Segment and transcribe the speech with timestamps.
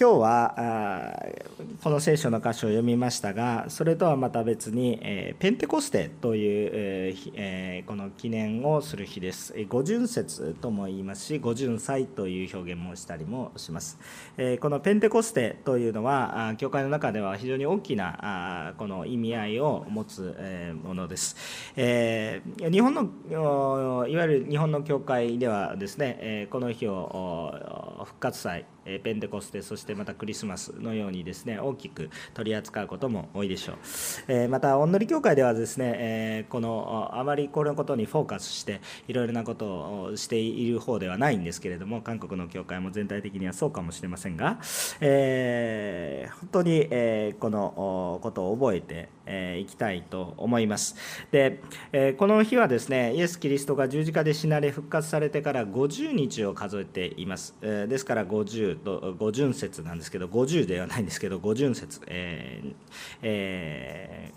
[0.00, 0.54] 今日は
[1.82, 5.00] この聖書の箇所を読みましたがそれとはまた別に、
[5.40, 7.10] ペンテコステとい
[7.80, 9.52] う、この記念をする日です。
[9.68, 13.98] 五巡節とも言いますし五巡祭という表現もしたりもします、
[14.60, 21.34] このペンテコステというのは教会の中では非常に大きなこの意味合いを持つものです、
[21.74, 28.64] 日本のいわゆる日本の教会ではですねこの日を復活祭
[29.02, 33.76] ペンテコステそしてまたクリスマスのようにですね大きく取り扱うことも多いでしょう、
[34.28, 44.58] えまたおんのり教会ではですね、えこのあまりこのことにフォーカスしていろいろなことをしている方ではないんですけれども韓国の教会も全体的にはそうかもしれませんが、
[45.00, 49.08] え、本当に、えこのことを覚えて
[49.58, 50.96] いきたいと思います。
[51.30, 51.60] で、
[51.92, 62.72] えこの日はですねイエス・キリストが十字架で死なれ復活されてから50日を数えています、えですから50と五巡節なんですけど50ではないんですけど五巡節、えー
[63.22, 64.32] え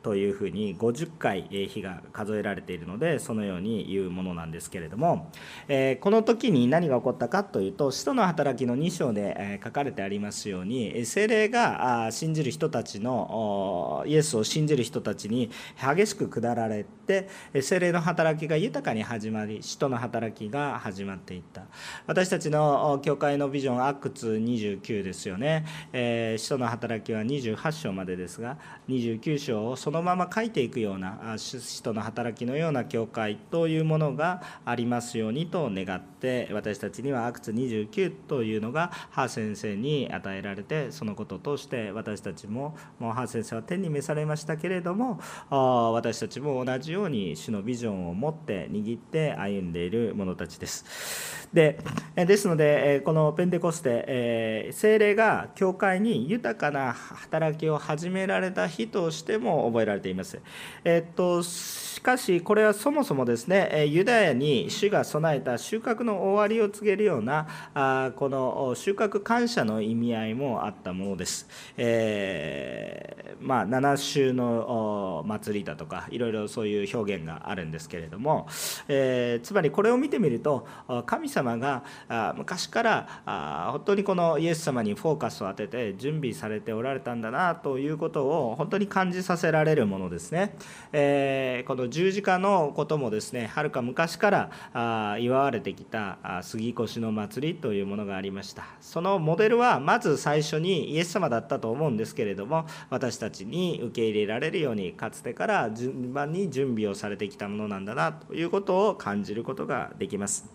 [0.00, 5.30] ー、というふうに50回日が数えられているのでそのように言うものなんですけれども、
[5.68, 17.28] え、この時に何が起こったかというと使徒の働きの2章で書かれてありますように精霊が信じる人たちのイエスを信じる人たちに激しく下られて
[17.60, 21.62] 精霊の働きが豊かに始まり使徒の働きが始まっていった。
[22.06, 28.56] 私たちの教会のビジョンアクツ29ですよね、えー、使徒の働きは28章までですが
[28.88, 36.15] 29章をそのまま書いていくような使徒の働きのような教会というものがありますようにと願って
[36.52, 51.46] 私たちにはアクツ29というのがハー先生に与えられてそのこととして私たちももうハー先生は天に召されましたけれども私たちも同じように主のビジョンを持って握って歩んでいる者たちです。
[51.52, 51.78] で
[52.16, 60.40] ですのでこのペンテコステ、えー、精霊が教会に豊かな働きを始められた日としても覚えられています。
[60.84, 71.48] えっとしかしこれはそもそもですねユダヤに主が備えた収穫の終わりを告げるようなあこの収穫感謝の意味合いもあったものです。
[71.76, 78.46] えー、まあ、7週の祭りだとかいろいろそういう表現があるんですけれども、
[78.88, 80.66] えー、つまりこれを見てみると
[81.06, 81.84] 神様が
[82.36, 90.56] 昔から本当にこのイエス様にフォーカスを当てて準備されておられたんだなということを本当に感じさせられるものですね。
[90.92, 95.95] えー、この十字架のこともですねはるか昔からあ祝われてきた
[96.42, 98.64] 杉越の祭りというものがありました。
[98.80, 110.46] そのモデルはまず最初にイエス様だったと思うんですけれども私たちに受け入れられるようにかつてから順番に準備をされてきたものなんだなということを感じることができます、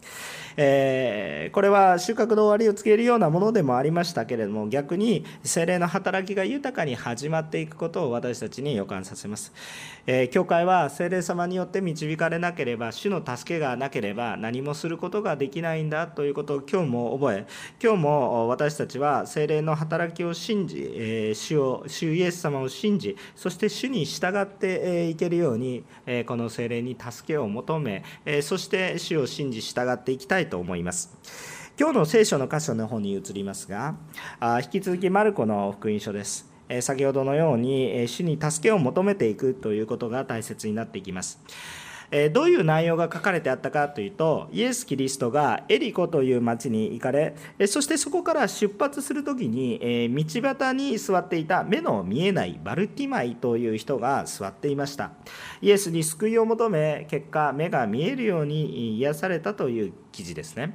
[0.57, 9.53] えー、これは収穫の終わりを告げるようなものでもありましたけれども逆に精霊の働きが豊かに始まっていくことを私たちに予感させます、
[10.07, 17.47] えー、教会は精霊様によって導かれなければ主の助けがなければ何もすることができないんだということを今日も覚え
[17.81, 25.83] 今日も私たちは精霊の働きを信じ、えー、主を主イエス様を信じそして主に従っていけるように
[26.25, 28.03] この精霊に助けを求め
[28.41, 31.15] そして主を信じ従っていきたいと思います
[31.79, 33.95] 今日の聖書の箇所の方に移りますが
[34.63, 41.41] 引き続きマルコの福音書です先ほどのように主に助けを求めていくということが大切になっていきます。
[42.33, 47.35] どういう内容が書かれてあったかというとイエス・キリストがエリコという町に行かれ
[47.67, 49.79] そしてそこから出発する時に
[50.13, 55.11] 道端に座っていた目の見えないバルティマイという人が座っていました。
[55.61, 60.73] イエスに救いを求め結果目が見えるように癒されたという記事ですね。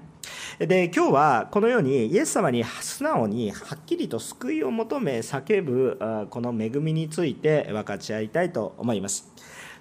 [0.58, 5.98] で今日はこのようにイエス様に素直にはっきりと救いを求め叫ぶ
[6.30, 9.32] この恵みについて分かち合いたいと思います。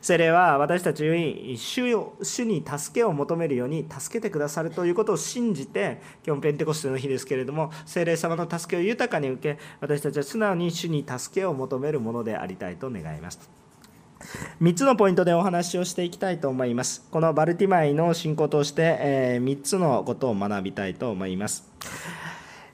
[0.05, 1.81] 聖霊は私たちに主
[2.21, 13.49] 主に助けを求めるように助けてくださるということを信じて今日ペンテコステの日ですけれども聖霊様の助けを豊かに受け私たちは素直に主に助けを求めるものでありたいと願います。
[14.61, 17.07] 3つのポイントでお話をしていきたいと思います。
[17.09, 21.67] このバルティマイの信仰として、え3つのことを学びたいと思います。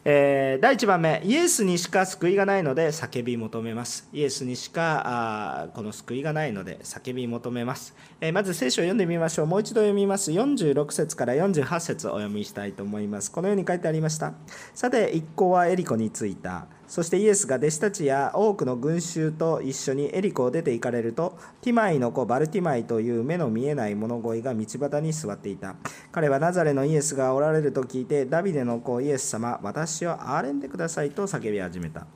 [0.03, 4.09] えー、第1番目、イエスにしか救いがないので叫び求めます。
[4.12, 9.45] イエスにしかこの救いがないので叫び求めます、えー、まず聖書を読んでみましょう。
[9.45, 10.31] もう一度読みます。
[10.31, 13.31] 46節から48節をお読みしたいと思います。
[13.31, 14.33] このように書いてありました。
[14.74, 16.65] さて、一行はエリコに着いた。
[16.91, 25.77] そしてイエスが弟子たちや多くの群衆と一緒にエリコを出て行かれるとティマイの子バルティマイという目の見えない物乞いが道端に座っていた。
[26.11, 32.07] 彼はナザレのイエスがおられると聞いてダビデの子イエス様私を憐れんでくださいと叫び始めた。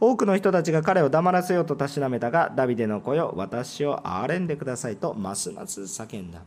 [0.00, 6.42] 多くの人たちが彼を黙らせようとたしなめたがダビデの子よ私を憐れんでくださいとますます叫んだ。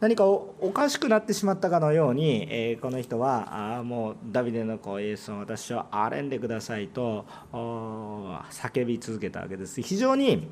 [0.00, 9.80] 何かおかしくなってしまったかのように、えー、この人はあもうダビデの子イエスを私を憐れんでくださいと叫び続けたわけです。
[9.80, 10.48] 非常に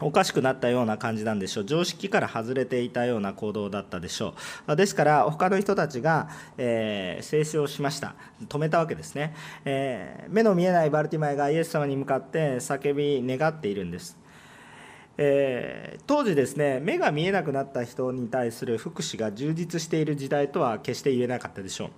[0.00, 1.64] おかしくなったような感じなんでしょう。
[1.64, 4.34] 常識から外れていたような行動だったでしょ
[4.66, 4.76] う。
[4.76, 8.14] ですから他の人たちが、えー、静止をしました。
[8.48, 14.21] 止めたわけですね、えー、目の見えないバルティマイがイエス様に向かって叫び願っているんです。
[15.18, 21.90] えー、当時ですね目が見えなくなった人に対する福祉が充実している時代とは決して言えなかったでしょう。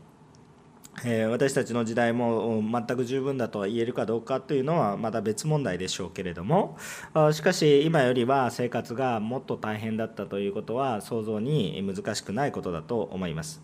[1.04, 6.78] え私たちの時代も全く十分だと言えるかどうかというのはまた別問題でしょうけれども
[7.32, 13.62] しかし今よりは生活がもっと大変だったということは想像に難しくないことだと思います。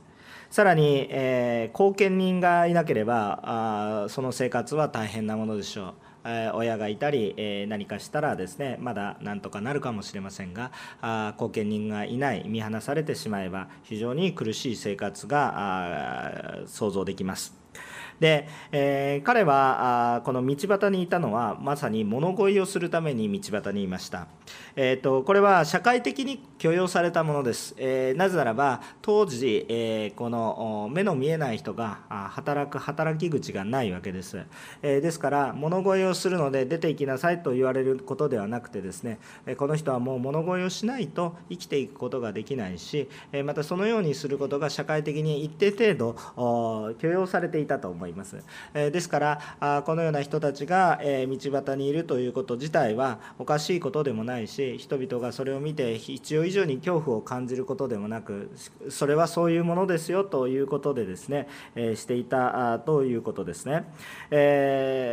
[0.51, 5.95] さらに、えー、後見人がいなければあその生活は大変なものでしょう。
[6.25, 10.71] 親がいたり何かしたらですねまだなんとかなるかもしれませんが
[11.37, 17.61] 後見人がいない見放されてしまえば非常に苦しい生活が想像できます。
[18.21, 24.27] で、えー、彼はあこの道端にいたのはまさに物乞いをするために道端にいました、
[24.77, 34.45] えーと、これは社会的に許容されたものです、えー、なぜならば当時、えー、この目の見えない人が働く働き口がないわけです、
[34.83, 39.19] えー、ですから物乞いをするので出て行きなさいと言われることではなくてですね
[39.57, 43.09] この人はもう物乞いをしないと生きていくことができないし
[43.45, 48.37] またそのようにすることが社会的に一定程度許容されていたと思いますいます。
[48.75, 58.51] ですからこのような人たちが道端にいるということ自体はおかしいことでもないしし人々がそれを見て必要以上に恐怖を感じることでもなく
[58.89, 63.85] それはそういうものですよということでですねしていたということですね。
[64.31, 65.13] え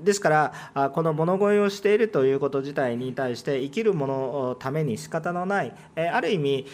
[0.00, 6.66] ー、ですからこの物乞いをしているということ自体に対して生きる者のために仕方のないある意味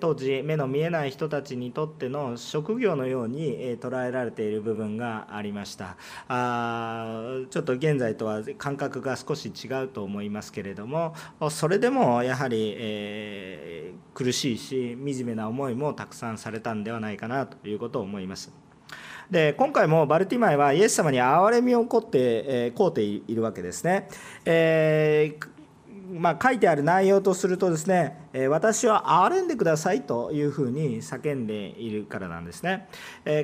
[0.00, 5.96] 当時目の見えない人たちにとっての職業のように捉えられている部分がありました
[6.28, 11.14] あちょっと現在とは感覚が少し違うと思いますけれども
[11.50, 18.50] それでもやはり、えー、苦しいし惨めな思いもたくさんされたんではないかなということを思います。
[19.30, 24.08] で今回もバルティマイはイエス様に憐れみをこって、えー、こうているわけですね。
[24.46, 25.56] えー
[26.12, 32.88] まあ、書いてある内容とするとですね私は憐れんでくださいというふうに叫んでいるからなんですね。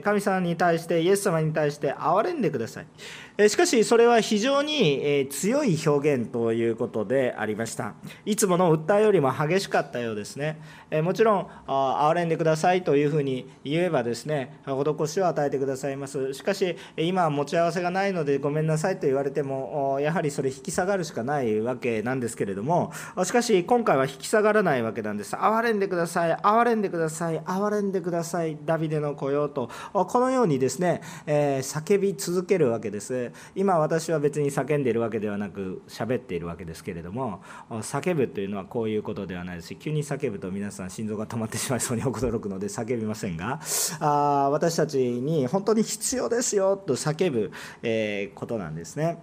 [0.04, 3.48] 神様に対してイエス様に対して憐れんでください。
[3.48, 7.94] しかしそれは非常に強い表現ということでありました。
[8.26, 10.60] いつもの訴えよりも激しかったようですね。
[11.02, 16.34] もちろん憐れんでくださいというふうに言えばですね施しを与えてくださいます。
[16.34, 22.92] しかし今は持ち合わせがないのでごめんなさいと言われてもやはりそれ引き下がるしかないわけなんですけれども
[23.24, 25.34] しかし今回は引き下がらないわけなんです。
[25.36, 33.32] 憐れんでください、憐れんでください、憐れんでください、ダビデの子よと、このようにですね、えー、叫び続けるわけです。
[33.54, 43.60] 今私は別に叫んでいるわけではなく、喋っているわけですけれども、叫ぶというのはこういうことではないですし、急に叫ぶと皆さん心臓が止まってしまいそうに驚くので叫びませんが、
[44.00, 47.52] あ私たちに本当に必要ですよと叫ぶ、
[47.82, 49.18] えー、ことなんですね。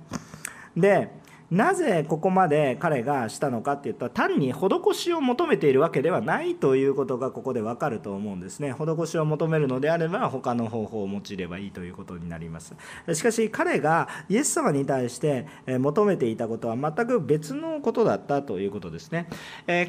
[0.75, 1.09] で
[1.51, 8.71] なぜここまで彼がしたのかっていうと単に施しを求めているわけではないということがここでわかると思うんですね。
[8.73, 12.75] 施しを求めるのであれば他の方法を用いればいいということになります。
[13.13, 19.27] しかし彼がイエス様に対して求めていたことは全く別のことだったということですね。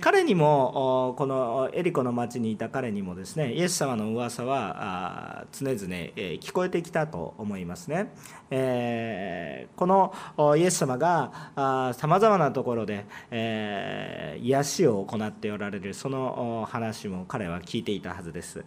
[0.00, 8.12] 彼にもこのエリコの町にいた彼にもですねイエス様の噂は常々聞こえてきたと思いますね。
[8.50, 10.12] えこの
[10.56, 18.64] イエス様がさまざまなところで、えー、癒しを行っておられるその話も彼は聞いていたはずです、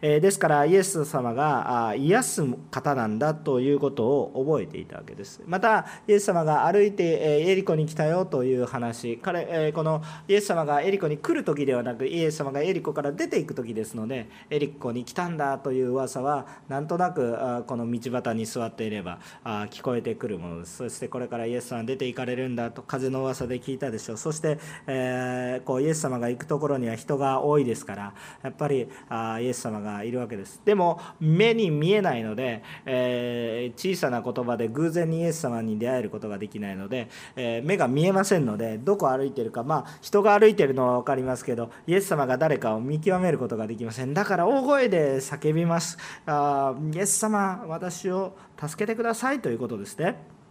[0.00, 5.42] えー、ですからイエス様があ癒す方なんだということを覚えていたわけです。
[5.46, 20.60] またイエス様が歩いて、エリコに来たよという話彼、え、このイエス様がエリコに来る時ではなくイエス様がエリコから出ていく時ですのでエリコに来たんだという噂はなんとなくこの道端に座っていればあ聞こえてくるもの。
[20.60, 22.82] ですそしてこれからイエス様出ていかかれるんだと。
[22.82, 24.16] 風の噂で聞いたでしょう。
[24.16, 28.14] そして、えー、こうイエス様が行くところには人が多いですから。
[28.42, 30.60] やっぱりあイエス様がいるわけです。
[30.64, 39.64] でも目に見えないので、えー、小さな言葉で偶然にイエス様に出会えることができないので、えー、目が見えませんのでどこ歩いてるか。
[39.64, 44.14] まあ人が歩いてるのは分かりますけどイエス様が誰かを見極めることができません。
[44.14, 45.98] だから大声で叫びます。
[46.26, 48.34] あイエス様私を
[48.68, 50.42] 助けてくださいということですね。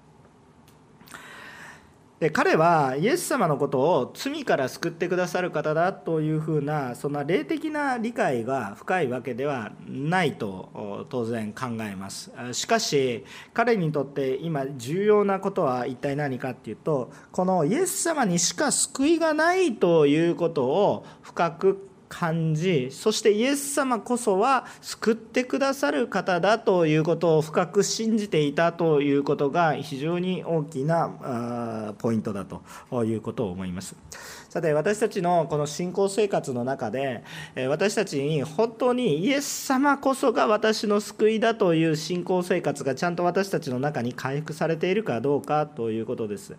[2.21, 12.31] で彼はイエス様のことを罪から救ってくださる方だというふうなそんな霊的な理解が深いわけではないと当然考えます。
[12.51, 13.25] しかし
[13.55, 33.95] 彼にとって今重要なことは一体何かっていうとこのイエス様にしか救いがないということを深く感じそしてイエス様こそは救ってくださる方だということを深く信じていたということが非常に大きなポイントだということを思います。
[34.51, 37.24] さて私たちのこの信仰生活の中で
[37.70, 46.58] 私たちに本当にイエス様こそが私の救いだという信仰生活がちゃんと私たちの中に回復されているかどうかということです。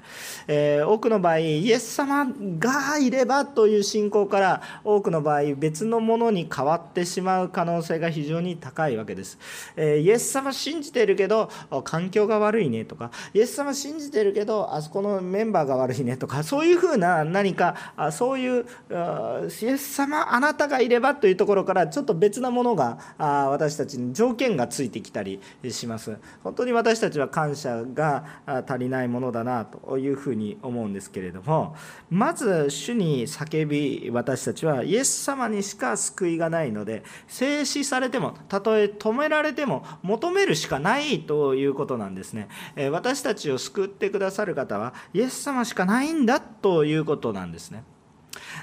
[0.49, 2.27] え多くの場合イエス様
[2.59, 9.39] がいればという信仰から多くの場合別のものに変わってしまう可能性が非常に高いわけです。
[9.77, 11.51] えイエス様信じてるけど
[11.85, 17.82] 環境が悪いねとかイエス様信じてるけどあそこのメンバーが悪いねとかそういうふうな何か
[18.13, 26.19] そういうイエス様あなたがいればというところからちょっと別なものが私たちに条件がついてきたりします。
[26.43, 28.25] 本当に私たちは感謝が
[28.67, 31.77] 足りないものだなというふうに思うんですけれども
[32.11, 42.49] まず主に叫び私たちはイエス様にしか救いがないので静止されてもたとえ止められても求めるしかないということなんですね。
[42.91, 47.71] 私たちを救ってくださる方はイエス様しかないんだということなんです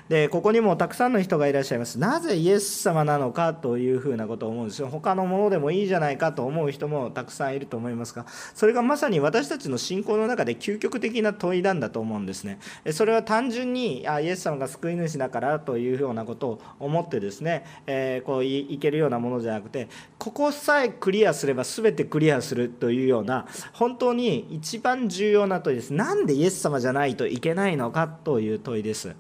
[0.10, 2.00] でここにもたくさんの人がいらっしゃいます。
[2.00, 4.88] なぜイエス様なのかというふうなことを思うんですよ。
[4.88, 12.60] 他のものでもいいじゃないかと思う人もたくさんいると思いますがそれがまさに私たちの信仰の中で究極的な問いなんだと思うんですね。
[12.92, 25.94] それは単純にあイエス様が救い主だからというようなことを思ってですね、えー、こういけるようなものじゃなくてここさえクリアすれば全てクリアするというような本当に一番重要な問いです。
[25.94, 29.16] なんでイエス様じゃないといけないのかという問いです。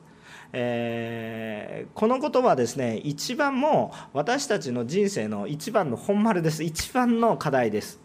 [0.52, 6.64] えー、このことはですね一番もう私たちの人生の一番の本丸です。
[6.64, 8.00] 一番の課題です。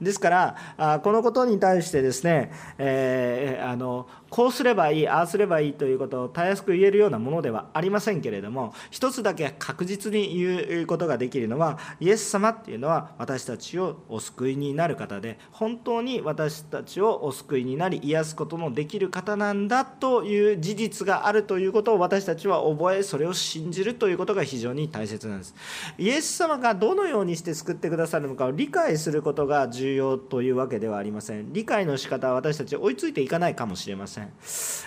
[0.00, 25.54] ですからこのことに対してですね、えー、あのこうすればいいああすればいいということをたやすく言えるようなものではありませんけれども一つだけ確実に言うことができるのはイエス様っていうのは私たちをお救いになる方で本当に私たちをお救いになり癒すことのできる方なんだという事実があるということを私たちは覚えそれを信じるということが非常に大切なんです。
[25.98, 31.52] イエス様がどのようにして救ってくださるのかを理解することが重要というわけではありません。
[31.52, 34.15] 理解の仕方は私たち追いついていかないかもしれません。
[34.20, 34.32] ん、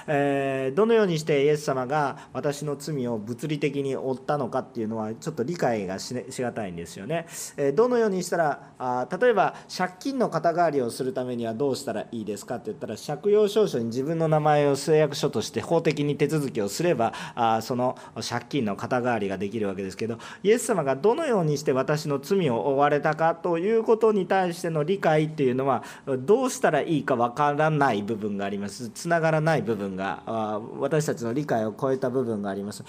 [0.07, 25.83] えー、どのようにしてイエス様が私の罪を物理的に負ったのかっていうのはちょっと理解がし,、しがたいんですよね、えー、どのようにしたらあ例えば借金の肩代わりをするためにはどうしたらいいですかって言ったら借用証書に自分の名前を誓約書として法的に手続きをすればあその借金の肩代わりができるわけですけどイエス様がどのようにして私の罪を負われたかということに対しての理解っていうのは
[26.19, 28.89] どうしたらいいかわからない部分があります。
[28.89, 32.83] つながらない部分が私たちの理解を超えた部分があります。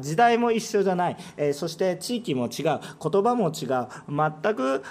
[0.00, 1.16] 時代も一緒じゃない。
[1.54, 2.80] そして地域も違う。
[3.00, 3.88] 言葉も違う。
[4.08, 4.82] 全く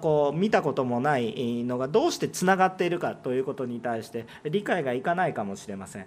[0.00, 6.06] こう見たこともないのがどうしてつながっているかということに対して理解がいかないかもしれません。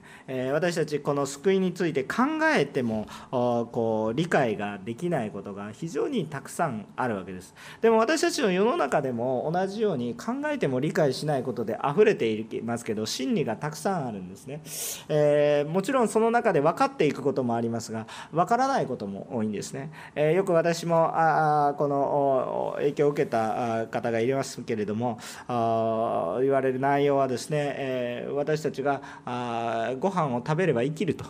[0.54, 2.24] 私たちこの救いについて考
[2.56, 7.54] えてもこう理解ができないことが非常にたくさんあるわけです。
[7.82, 14.62] でも私たちの世の中でも同じように考えても理解しないことで溢れていますけど真理がたくさんあるんですね、
[15.08, 31.26] えー、もちろんその中で分かっていくこともありますが分からないことも多いんですね、えー、よく私もあこの影響を受けた方がいますけれどもあ言われる内容はですね、えー、私たちがあご飯を食べれば生きると。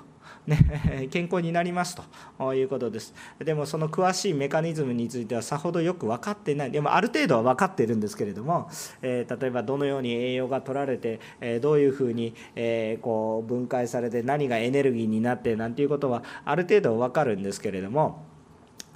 [0.49, 1.97] ね、 健康になります
[2.37, 3.13] ということです。
[3.39, 6.71] でもその詳しいメカニズムについてはさほどよく分かってない。
[6.71, 8.69] でもある程度は分かってるんですけれども、
[9.01, 18.28] えー、例えばどのように栄養が取られて、えー、どういうふうに、えー、こう分解されて何がエネルギーになってなんていうことはある程度分かるんですけれども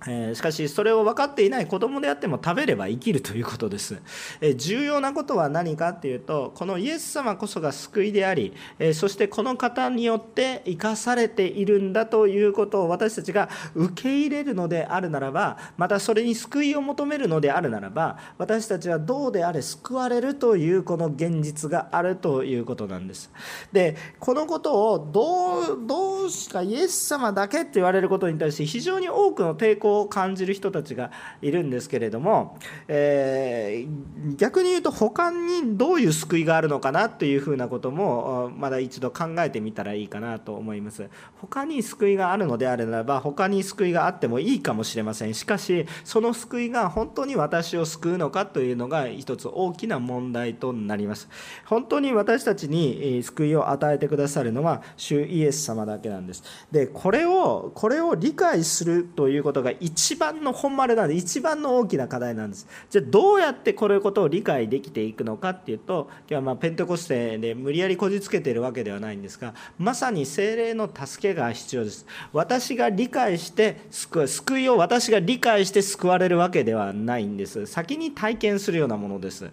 [0.08, 4.02] えしかしそれを分かっていない子供であっても食べれば生きるということです。
[4.42, 23.32] え重要なことは何かっていうとこのイエス様こそが救いでありえそしてこの方によって生かされているんだということを私たちが受け入れるのであるならばまたそれに救いを求めるのであるならば私たちはどうであれ救われるというこの現実があるということなんです。
[23.72, 32.58] でこのことをどうどうしかイエス様だけって言われることに対して非常に多くの抵抗を感じる人たちがいるんですけれども、
[32.88, 41.10] えー、逆に言うと他にどういう救いがあるのかなというふうなこともまだ一度考えてみたらいいかなと思います。
[41.42, 45.34] 他に救いがあるのであればば他に救いがあってもいいかもしれません。
[45.34, 51.30] しかしその救いが本当に私を救うのかというのが一つ大きな問題となります。
[51.66, 56.44] 本当に私たちに救いを与えてくださるのは主イエス様だけなんです。
[56.72, 62.66] でこれをこれを理解するということが一番の本丸なんで一番の大きな課題なんです。
[62.90, 72.06] じゃあどうやってこれことを理解できていくのかっていうと今日はまあペンテコステで無理やりこじつけてるわけではないんですがまさに精霊の助けが必要です。
[72.32, 77.66] 私が理解して救救いを私が理解して救われるわけではないんです。
[77.66, 79.52] 先に体験するようなものです。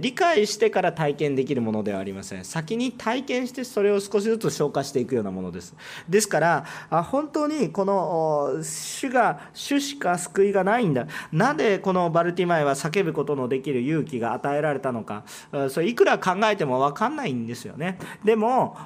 [0.00, 2.44] 理解してから体験できるものではありません。
[2.44, 5.74] 先に体験してそれを少しずつ消化していくようなものです。
[6.08, 6.64] ですから
[7.10, 11.06] 本当にこの主が主しか救いがないんだ。
[11.32, 15.24] なぜこのバルティマイは叫ぶことのできる勇気が与えられたのか。
[15.70, 17.98] それいくら考えても分かんないんですよね。
[18.22, 18.76] でも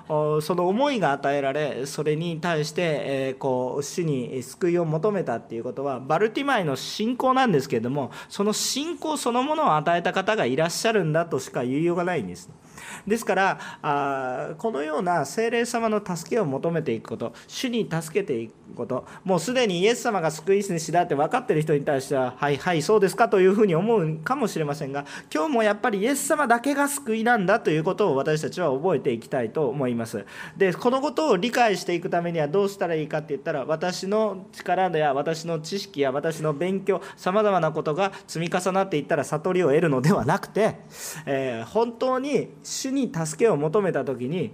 [0.40, 12.48] その思いが与えられそれに対して、えこう主に救いを求めたっていうことはバルティマイの信仰なんですけれどもその信仰そのものを与えた方がいらっしゃるんだとしか言いようがないんです。
[13.06, 19.06] ですからあこのような精霊様の助けを求めていくこと主に助けていくこと。
[19.24, 30.24] もうすでにイエス様が救い主だって分かってる人に対してははいはいそうですかというふうに思うかもしれませんが今日もやっぱりイエス様だけが救いなんだということを私たちは覚えていきたいと思います。
[30.56, 40.76] でこのことを理解していくためにはどうしたらいいかって言ったら私の力や私の知識や私の勉強さまざまなことが積み重なっていったら悟りを得るのではなくて、
[41.26, 44.52] えー、本当に主に助けを求めた時に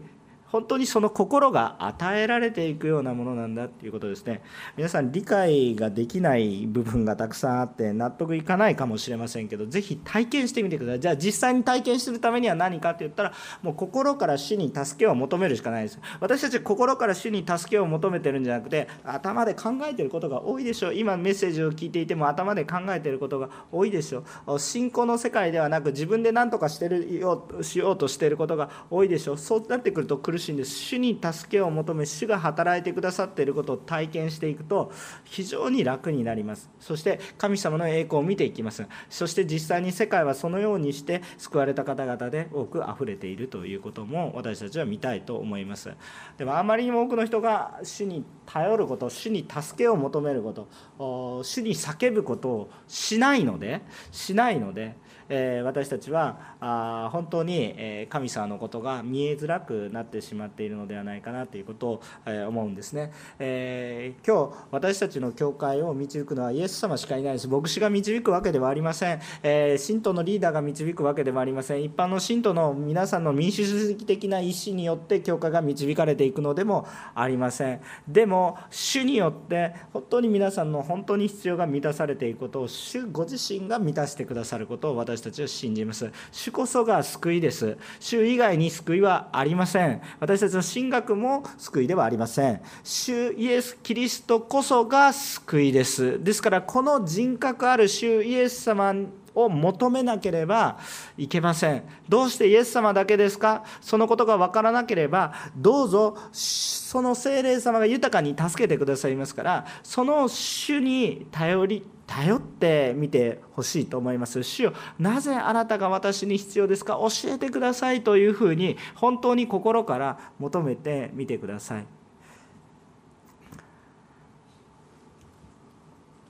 [0.52, 4.42] 本当にその心が与えられていくようなものなんだっていうことですね。
[4.76, 11.00] 皆さん理解ができない部分がたくさんあって納得いかないかもしれませんけど是非体験してみてください。
[11.00, 15.98] じゃあ実際に体験するためには何かって言ったらもう心から主に助けを求めるしかないです。
[16.20, 20.94] 私たち心から主に助けを求めてるんじゃなくて頭で考えてることが多いでしょう。
[20.94, 24.58] 今メッセージを聞いていても頭で考えてることが多いでしょう。
[24.58, 29.38] 信仰の世界ではなく自分で何とかしてるよしようとしてることが多いでしょう。
[29.38, 30.70] そうなってくると苦しいんです。
[30.76, 34.92] 主に助けを求め主が働いてくださっていることを体験していくと
[35.24, 36.70] 非常に楽になります。
[36.80, 38.86] そして神様の栄光を見ていきます。
[39.08, 45.90] そして実際に世界はそのようにして救われた方々で多く溢れているということも私たちは見たいと思います。
[46.38, 54.94] でもあまりにも多くの人が主に頼ること主に助けを求めること主に叫ぶことをしないのでしないので
[55.28, 67.48] え私たちはあ本当に、え神様のことが見えづらくなってしまっているのではないかなということを、え思うんですね、えー、今日私たちの教会を導くのはイエス様しかいないです。
[67.48, 71.82] 牧師が導くわけではありません、えー、信徒のリーダーが導くわけでもありません。
[71.82, 77.80] 一般の信徒の皆さんの民主主義的な意思によって教会が導かれていくのでもありません。
[78.08, 86.10] でも主によって本当に皆さんの本当に必要が満たされていくことを主ご自身が満たしてくださることを私私たちは信じます。
[86.30, 87.78] 主こそが救いです。
[87.98, 90.02] 主以外に救いはありません。
[90.20, 92.60] 私たちの神学も救いではありません。
[92.84, 96.22] 主イエス・キリストこそが救いです。
[96.22, 98.94] ですからこの人格ある主イエス様
[99.34, 100.78] を求めなければ
[101.16, 101.82] いけません。
[102.08, 103.64] どうしてイエス様だけですか？
[103.80, 116.94] そのことが分からなければどうぞその精霊様が豊かに助けてくださいますからその主に頼り頼ってみてほしいと思います主よなぜあなたが私に必要ですか？
[116.94, 121.86] 教えてくださいというふうに本当に心から求めてみてください。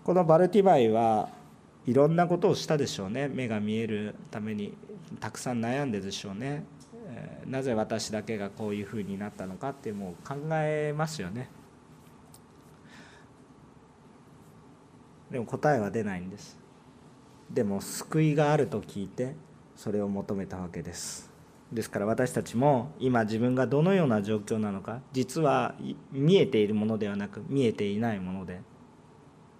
[0.03, 1.29] このバルティマイは
[1.85, 3.29] いろんなことをしたでしょうね。
[3.29, 4.73] 目が見えるために
[5.21, 6.65] たくさん悩んででしょうね。
[7.47, 11.49] なぜ私だけがこういうふうになったのかってもう考えますよね。
[15.31, 16.59] でも答えは出ないんです。
[17.51, 19.35] でも救いがあると聞いて
[19.75, 21.37] それを求めたわけです。
[21.73, 25.75] ですから私たちも今自分がどのような状況なのか実は
[26.13, 28.61] 見えているものではなく見えていないもので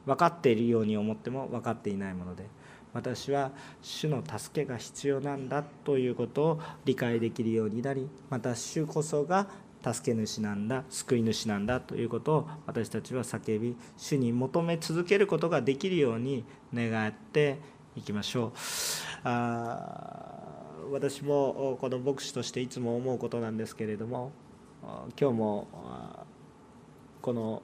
[0.05, 2.47] 分かっているように思っても分かっていないもので
[2.93, 3.51] 私は
[3.83, 9.49] 主の助けが必要なんだということを理解できるようになりまた主こそが
[9.93, 16.45] 助け主なんだ救い主なんだということを私たちは叫び主に求め続けることができるように
[16.75, 17.59] 願って
[17.95, 18.53] いきましょう。
[19.25, 20.43] あ
[20.93, 24.31] 私もこの牧師としていつも思うことなんですけれども
[25.21, 25.69] 今日も
[27.23, 27.63] この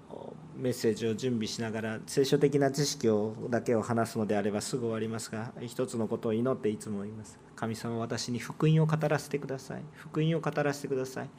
[0.56, 7.38] メッセージを準備しながら聖書的な知識をだけを話すのであればすぐ終わりますが一つのことを祈っていつも言います。
[7.54, 9.82] 神様私に福音を語らせてください。
[9.94, 11.30] 福音を語らせてください。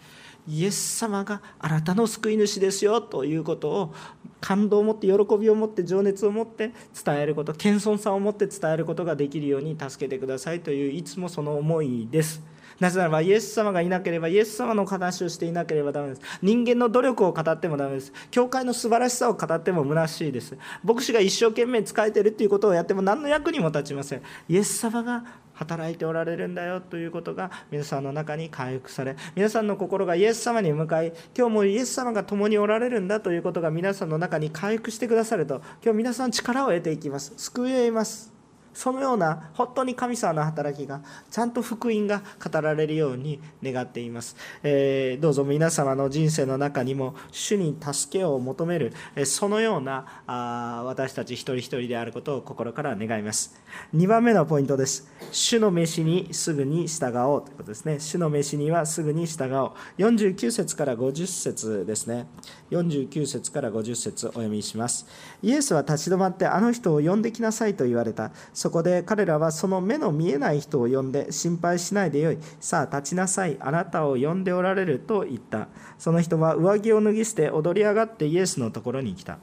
[0.48, 3.94] イエス様があなたの救い主ですよということを
[4.42, 6.72] 感動を持って喜びを持って情熱を持って
[7.06, 12.53] 伝えること謙遜さを持って伝えることができるように助けてくださいといういつもその思いです。
[12.80, 16.22] なぜならばイエス様がいなければイエス様の話をしていなければダメです。
[16.42, 18.14] 人間の努力を語ってもダメです。
[18.32, 20.58] 教会の素晴らしさを語っても虚しいです。
[20.84, 24.22] 牧師が一生懸命仕えてるっていうことをやっても何の役にも立ちません。
[24.48, 37.34] イエス様が働いておられるんだよということが皆さんの中に回復され皆さんの心がイエス様に向かい今日もイエス様が共におられるんだということが皆さんの中に回復してくださると今日皆さん力を得ていきます。
[37.38, 38.33] 救いを得ます。
[38.74, 48.94] そのような本当に神様の働きがちゃんと福音が語られるように願っています、えー、どうぞ皆様の人生の中にも主に助けを求める
[49.26, 53.56] そのようなあ私たち一人一人であることを心から願います。
[53.96, 55.12] 2番目のポイントです。
[55.32, 58.00] 主の召しにすぐに従おうということですね。
[58.00, 60.02] 主の召しにはすぐに従おう。
[60.02, 62.28] 49節から50節ですね。
[62.72, 65.06] 49節から50節お読みします
[65.42, 72.38] イエスは立ち止まってあの人を呼んできなさいと言われたそこで彼らはその目の見えない人を呼んで心配しないでよい。
[72.60, 73.58] さあ立ちなさい。
[73.60, 75.68] あなたを呼んでおられると言った。
[75.98, 79.38] その人は上着を脱ぎ捨て踊り上がってイエスのところに来た。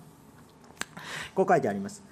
[1.34, 2.02] こう書いてあります。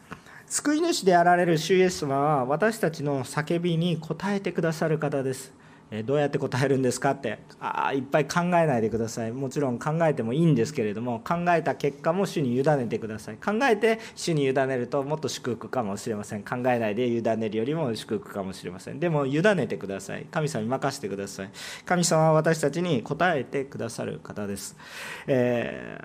[0.47, 5.53] 救い主であられる主イエス様は私たちの叫びに応えてくださる方です。
[6.05, 9.33] どうやって答えるんですかってあいっぱい考えないでください。
[9.33, 13.37] もちろん考えてもいいんですけれども考えた結果も主に委ねてください。
[13.37, 16.43] 考えて主に委ねるともっと祝福かもしれません。
[16.43, 19.01] 考えないで委ねるよりも祝福かもしれません。
[19.01, 20.27] でも委ねてください。
[20.31, 21.51] 神様に任せてください。
[21.85, 24.77] 神様は私たちに答えてくださる方です、
[25.27, 25.99] え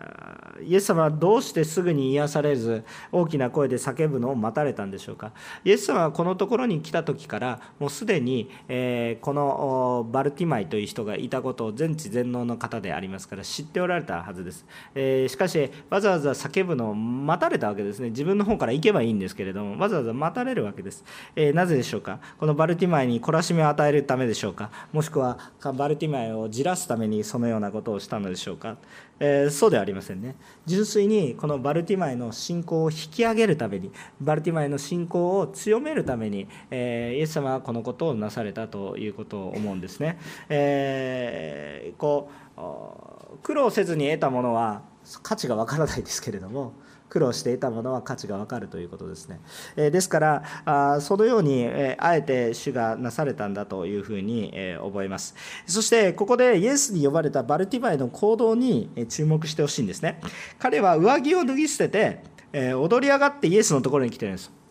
[0.59, 5.31] ー、イエス様はどうしてすぐに癒されず大きな声で叫ぶのを待たれたんでしょうか。
[5.65, 9.72] イエス様はこのところに来た時からもうすでに、えー、この
[10.11, 18.09] バルティマイという人がいたことを全知全能の方でありますから知っておられたはずです、えー、しかしわざわざ叫ぶのを待たれたわけですね。
[18.09, 21.03] 自分の方から行けばいいんですけれどもわざわざ待たれるわけです、
[21.35, 22.19] えー、なぜでしょうか？
[22.39, 24.69] このバルティマイに懲らしめを与えるためでしょうか？
[24.91, 25.37] もしくは
[25.75, 28.77] バルティマイをじらすためにそのようなことをしたのでしょうか、
[29.19, 30.35] えー、そうではありませんね。
[30.65, 44.83] 純粋にこのバルティマイの信仰を引き上げるためにバルティマイの信仰を強めるために、えー、イエス様はこのことをなされたということを思うんですね、えー、こう苦労せずに得たものは
[45.21, 46.73] 価値がわからないですけれども
[47.13, 49.39] 苦労していたものは価値が分かるということですね。
[49.75, 55.35] えですからあそのように、えあえて主がなされたんだというふうに、え覚えます。
[55.67, 60.21] そしてここでイエスに呼ばれたバルティマイの行動に注目してほしいんですね。
[60.57, 64.62] 彼は上着を脱ぎ捨てて、え踊り上がってイエスのところに来てるんです。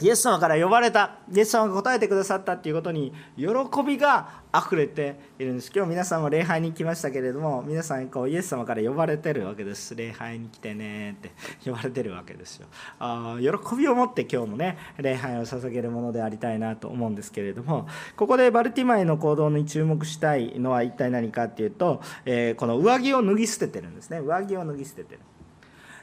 [0.00, 1.18] イエス様から呼ばれた。
[1.32, 3.46] イエス様が答えてくださったっていうことに喜
[3.86, 5.70] びが溢れているんです。
[5.74, 9.94] 今日皆さんも礼拝に来ましたけれども皆さんこうイエス様から呼ばれてるわけです。
[9.94, 11.30] 礼拝に来てねって
[11.64, 12.66] 呼ばれてるわけですよ。
[12.98, 17.86] あ喜びを持って今日もね礼拝を捧げるものでありたいなと思うんですけれども
[18.16, 24.18] ここでバルティマイの行動に注目したいのは一体何かっていうと、えー、この上着を脱ぎ捨ててるんですね。
[24.18, 25.20] 上着を脱ぎ捨ててる。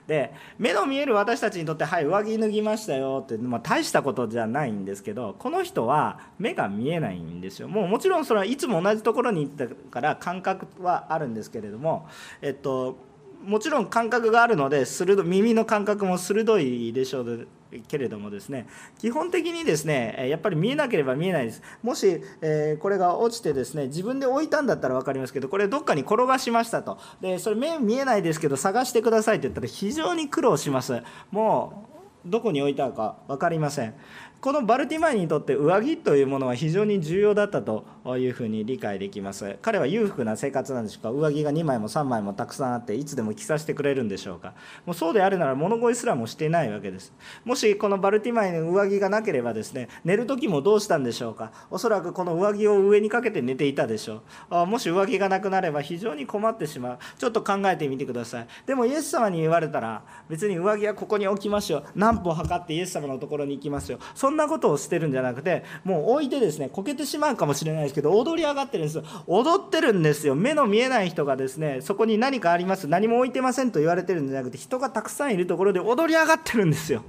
[0.07, 7.67] で目の見える私たちにとってはい上着脱ぎましたよって、まあ、大したことじゃないんですけどこの人は目が見えないんですよ。
[7.67, 12.07] もうもちろんそれはいつも同じところに行ったから感覚はあるんですけれども
[12.41, 12.97] えっと
[13.43, 17.47] もちろん感覚があるので鋭耳の感覚も鋭いでしょう。
[17.87, 18.67] けれどもですね
[18.99, 21.61] 基本的にですねやっぱり見えなければ見えないです。
[21.83, 26.97] もし、えー、これが落ちてですね自分で置いたんだったら分かりますけどこれどっかに転がしましたと。
[27.21, 31.01] でそれ目見えないですけど探してくださいって言ったら非常に苦労します。
[31.31, 31.97] もう
[32.29, 33.93] どこに置いたか分かりません。
[34.39, 37.85] このバルティマイにとって上着というものは非常に重要だったと
[38.17, 39.57] いうふうに理解できます。
[39.63, 41.09] 彼は裕福な生活なんでしょうか？
[41.09, 44.53] 上着が2枚も3枚もたくさんあっていつでも着させてくれるんでしょうか？
[44.85, 47.13] もうそうであるなら物乞いすらもしていないわけです。
[47.45, 51.51] もしこのバルティマイの上着がなければですね寝る時もどうしたんでしょうか？
[51.71, 54.21] おそらくこの上着を上にかけて寝ていたでしょ
[54.51, 54.67] う。
[54.67, 56.99] もし上着がなくなれば非常に困ってしまう。
[57.17, 58.47] ちょっと考えてみてください。
[58.67, 61.85] でもイエス様に言われたら別に上着はここに置きましょう。
[61.95, 63.97] 何歩測ってイエス様のところに行きますよ。
[64.27, 69.05] そんなことをしてるんじゃなくてもう置いてですねこけてしまうかもしれないですけど踊り上がってるんですよ。
[69.25, 70.35] 踊ってるんですよ。
[70.35, 77.03] 目の見えない人がですねそこに何かあります何も置いてませんと言われてるんじゃなくて人がたくさんいるところで踊り上がってるんですよ。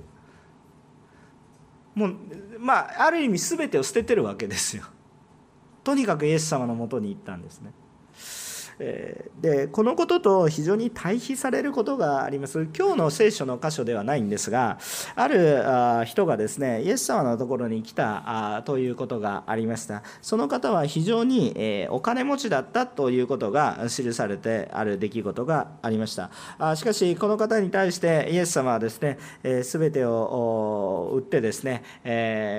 [1.97, 2.15] もう
[2.61, 4.85] まあある意味全てを捨ててるわけですよ。
[5.83, 7.73] とにかくイエス様のもとに行ったんですね。
[8.79, 12.69] でこのことと非常に対比されることがあります。
[12.77, 14.79] 今日の聖書の箇所ではないんですが
[15.17, 20.03] ある人がですねイエス様のところに来たということがありました。
[20.23, 26.31] その方は非常にお金持ちだったということが記されてある出来事がありました。
[26.77, 31.83] しかしこの方に対してイエス様はですね全てを売ってですね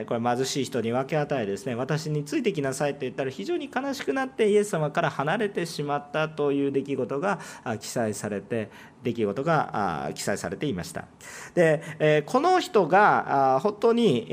[0.07, 6.08] これ貧しい人に分け与えですね私についてきなさいと言ったら非常に悲しくなってイエス様から離れてしまった。
[6.09, 7.39] ったという出来事が
[7.79, 8.69] 記載されて
[9.03, 11.05] 出来事が記載されていました。
[11.53, 14.27] でこの人が本当に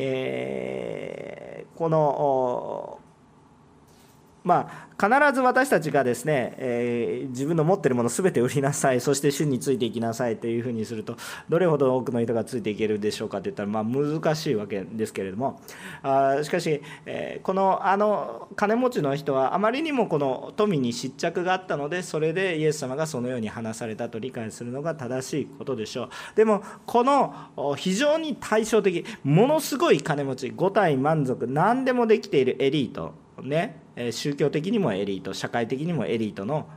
[1.77, 2.96] この
[4.47, 11.17] まあ必ず私たちがですね、えー、自分の持っているもの全て売りなさいそして主についていきなさいというふうにすると
[11.49, 15.61] どれほど多くの人がついていけるでしょうかといったら、まあ、難しいわけですけれども。
[16.03, 26.09] あしかし、えー、このあの金持ちの人はあまりにもこの富に失着があったのでそれでイエス様がそのように話されたと理解するのが正しいことでしょう。
[26.37, 27.35] でもこの
[27.77, 33.86] 非常に対照的ものすごい金持ち五体満足何でもできているエリートね。
[34.11, 36.69] 宗教的にもエリート社会的にもエリートの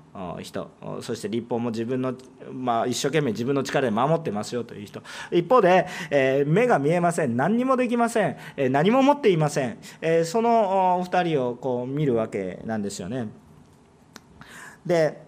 [0.42, 0.70] 人。
[1.02, 2.14] そして立法も自分の、
[2.52, 5.02] まあ、一生懸命自分の力で守ってますよという人。
[5.32, 7.36] 一方で、え目が見えません。
[7.36, 13.28] 何にもできません、え何も持っていません、えそのお2人をこう見るわけなんですよね。
[14.86, 15.22] で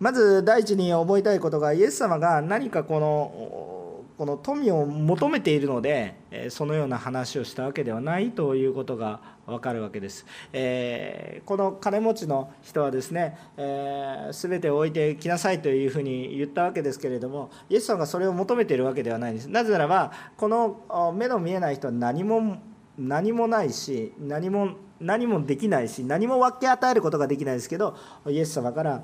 [0.00, 6.14] まず第一に覚えたいことがイエス様が何かこのこの富を求めているので
[6.50, 19.48] そのような話をしたわけではないということが分かるわけです、えー、この金持ちの人はですね、えー、全てを置いてきなさいというふうに言ったわけですけれどもイエスさんがそれを求めているわけではないんです。
[19.48, 22.58] なぜならばこの目の見えない人は何も
[22.98, 27.96] 何もないし何も何もできないし何も分け与えることができないですけど
[28.28, 29.02] イエス様から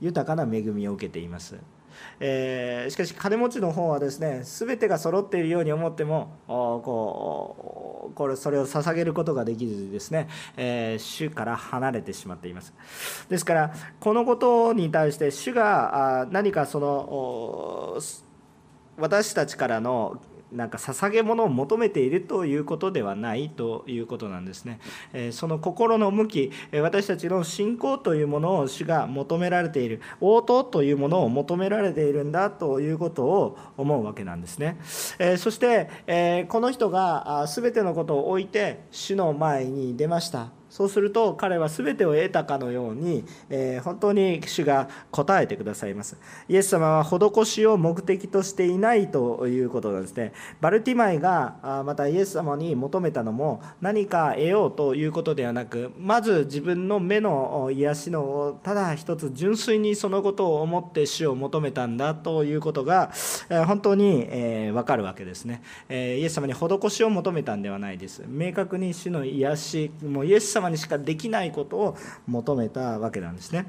[0.00, 1.56] 豊かな恵みを受けています。
[2.20, 12.74] えー、しかし金持ちの方はですね全てが揃っているように思ってもこうこれそれを捧げることができずですね、えー、主から離れてしまっています。
[13.28, 17.98] ですからこのことに対して主が何かその
[18.98, 20.20] 私たちからの
[20.52, 24.80] なんか捧げ物を求めているということではないということなんですね。
[25.32, 34.78] その心の向き私たちの信仰というものを主が求められている応答というものを求められているんだということを思うわけなんですね。
[35.38, 40.59] そしてこの人が全てのことを置いて主の前に出ました。
[40.70, 46.16] そうすると彼は全てを得たかのように、えー、本当に主が答えてくださいます。
[46.48, 50.32] イエス様は施しを目的としていないということなんですね。
[50.60, 63.10] バルティマイがまたイエス様に求めたのも何か得ようということではなくまず自分の目の癒しのただ一つ純粋にそのことを思って主を求めたんだということが
[63.66, 64.26] 本当に
[64.72, 65.62] 分かるわけですね。
[65.88, 68.22] えイエス様に施しを求めたんではないです。
[68.28, 71.96] 明確に主の癒しもうイエス様様にしかできないことを
[72.26, 73.66] 求めたわけなんですね。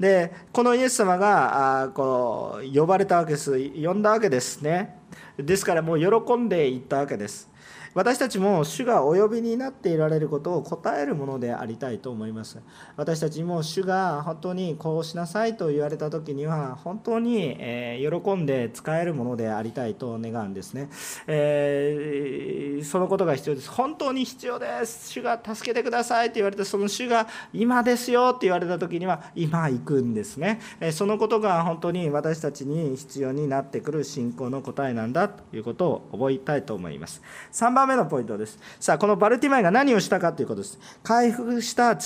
[0.00, 3.70] でこのイエス様があこう呼ばれたわけです。
[3.70, 4.98] 呼んだわけですね。
[5.36, 7.51] ですからもう喜んでいったわけです。
[7.94, 12.58] 私たちも主がお呼びになっていられることを答えるものでありたいと思います。
[12.96, 17.58] 私たちも主が本当にこうしなさいと言われた時には本当に
[18.00, 20.88] 喜んで使えるものでありたいと願うんですね、
[21.26, 23.70] えー、そのことが必要です。
[23.70, 25.10] 本当に必要です。
[25.10, 30.60] 主が助けてくださいと言われてその主が今ですよって言われた時には今行くんですね。
[30.92, 37.20] そのことが本当に私たちに必要になってくる信仰の答えなんだということを覚えたいと思います。
[37.52, 38.58] 3番番目のポイントです。
[38.80, 40.78] さあこのバルティマイが何をしたかということです。
[41.02, 41.98] 回復した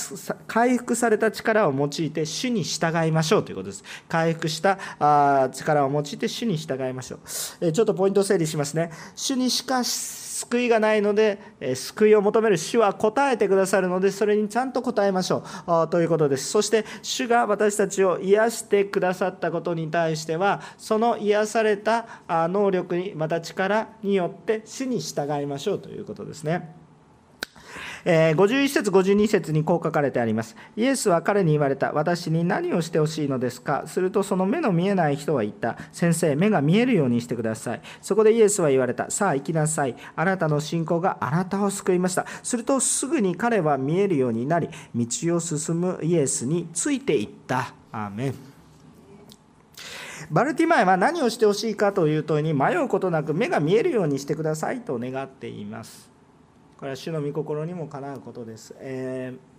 [0.47, 3.83] 回復された力を用いて主に従いましょうということです。
[4.07, 7.19] 回復したあ力を用いて主に従いましょう、
[7.61, 8.91] えちょっとポイント整理しますね。
[9.15, 26.86] 主にしかし救いがないので、え救いを求める主は答えてくださるのでそれにちゃんと答えましょうということですそして主が私たちを癒してくださったことに対してはその癒された能力にまた力によって死に従いましょうということですね。
[28.05, 30.55] え51節52節にこう書かれてあります。
[30.75, 31.91] イエスは彼に言われた。
[31.93, 33.83] 私に何をしてほしいのですか？
[33.85, 35.77] するとその目の見えない人は言った。
[35.91, 37.81] 先生目が見えるようにしてください。
[38.01, 39.09] そこでイエスは言われた。
[39.11, 39.95] さあ行きなさい。
[40.15, 42.25] あなたの信仰があなたを救いました。
[42.43, 47.73] するとすぐに彼は見えるようになり道を進むイエスについていった。
[47.91, 48.35] アーメン。
[50.29, 56.06] バルティマイは何をしてほしいかという問いに迷うことなく目が見えるようにしてくださいと願っています。
[56.77, 58.75] これは主の御心にもかなうことです。
[58.79, 59.57] えー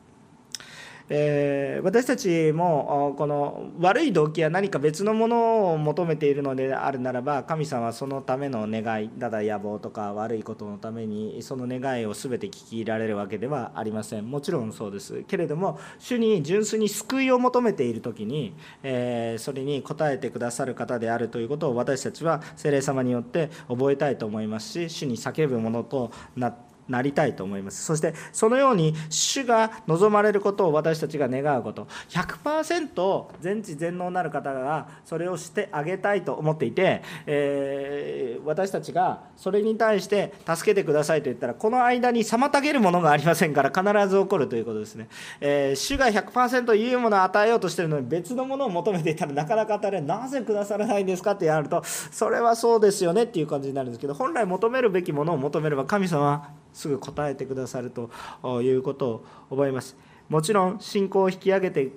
[1.10, 27.84] えー、私たちもこの悪い動機や何か別のものを求めているのであるならば神様はそのための願いただ野望とか悪いことのためにその願いを全て聞き入れられるわけではありませんもちろんそうですけれども主に純粋に救いを求めている時に、えー、それに応えてくださる方であるということを私たちは精霊様によって覚えたいと思いますし主に叫ぶものとなってなりたいと思います。
[27.84, 31.86] そしてそのように主が望まれることを私たちが願うこと。
[32.10, 45.08] 100%全知全能なる方がそれをしてあげたいと思っていて、えー、私たちがそれに対して助けてくださいと言ったらこの間に妨げるものがありませんから必ず起こるということですね、
[45.40, 59.96] えー、主が100%言うものを与えようとしているのに別のものを求めていたらなかなか与えられなぜくださらないんですかってやるとそれはそうですよねっていう感じになるんですけど本来求めるべきものを求めれば神様はすぐ答えてくださるということを覚えます。
[60.28, 61.90] もちろん信仰を引き上げて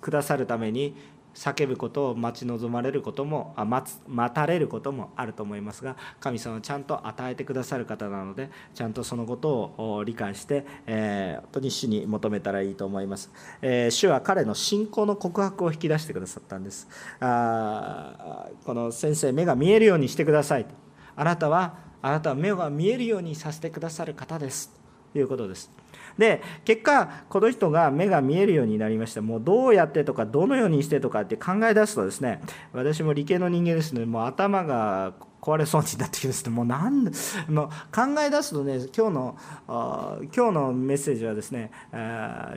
[0.00, 0.94] くださるために
[1.34, 13.30] 叫ぶことを待ち望まれることもあ待つ待たれることもあると思いますが神様はちゃんと与えてくださる方なのでちゃんとそのことを理解して、えー、本当に主に求めたらいいと思います、
[13.62, 16.88] えー、主は彼の信仰の告白を引き出してくださったんです。
[17.20, 20.66] あこの先生目が見えるようにしてください
[21.14, 24.72] あなたはあなたは目が見えるようにさせてくださる方です。
[25.12, 25.70] ということです。
[26.18, 37.10] で結果この人が目が見えるようになりましたもうどうやってとかどのようにしてとかって考え出すとですね私も理系の人間ですのでもう頭が壊れそうになってきますもうなんで
[37.48, 41.70] もう考え出すとね今日の今日のメッセージはですね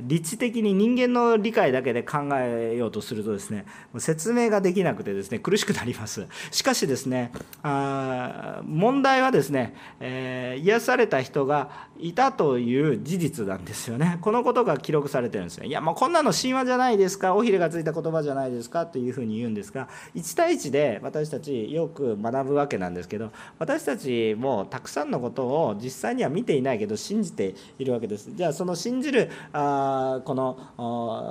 [0.01, 3.65] 理知的に人間の理解だけで考えようとするとですね
[3.97, 6.27] 説明ができなくてですね苦しくなります。
[6.51, 7.31] しかしですね
[7.63, 14.17] あ問題はですね、えー、癒された人がいたという事実なんですよね。
[14.21, 15.65] このことが記録されてるんですよ。
[15.65, 17.35] いやもうこんなの神話じゃないですか。
[17.35, 18.85] 尾ひれがついた言葉じゃないですか。
[18.85, 28.31] というふうに言うんですが1対1で私たちよく学ぶわけけなんですけど私たちもたくさんのことを実際には見ていないけど信じているわけです。
[28.34, 30.57] じゃあその信じるあこの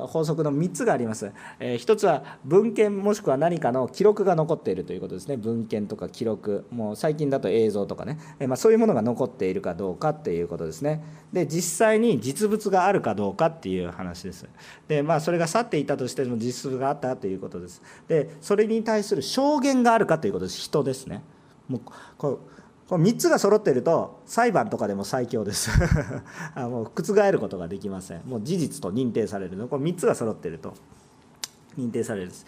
[0.09, 5.37] 法則の3つがあります、えー、1つは文献もしくは何かの記録が残っているということですね。
[5.37, 6.67] 文献とか記録。
[6.71, 11.03] もう最近だと映像とかね、えー、まあ、そういうものが残っているかどうかっていうことですね。
[11.33, 14.47] で実際に実物があるかどうかっていう話です。
[14.89, 17.83] でまあそれが去っていたとしても実物があったということです。
[18.09, 20.61] でそれに対する証言があるかということです。
[20.61, 21.23] 人ですね。
[21.71, 21.81] もう
[22.19, 22.41] こ
[22.89, 25.71] この3つが揃ってると裁判とかでも最強です。
[26.57, 28.23] あもう覆ることができません。
[28.27, 29.69] もう事実と認定されるの。
[29.69, 30.75] この3つが揃ってると。
[31.79, 32.45] 認定されるです。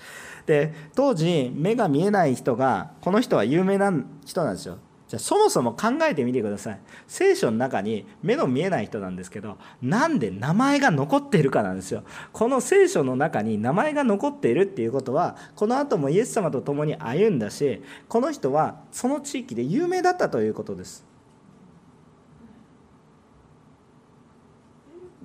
[0.46, 3.92] で当時目が見えない人がこの人は有名な
[4.26, 4.78] 人なんですよ。
[5.12, 6.80] じゃそもそも考えてみてください。
[7.06, 12.02] 聖書の中に目の見えない人なんですけどなんで名前が残っているかなんですよ。
[12.32, 21.04] この聖書の中に名前が残っているっていうことはこの後もイエス様と共に歩んだしこの人はその地域で有名だったということです。